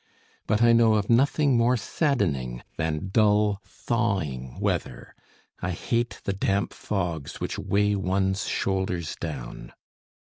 [0.47, 5.13] But I know of nothing more saddening than dull, thawing weather:
[5.59, 9.73] I hate the damp fogs which weigh one's shoulders down.